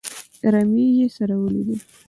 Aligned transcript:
رمې 0.53 0.85
یې 0.97 1.05
څرولې 1.15 1.61
دي. 1.67 1.75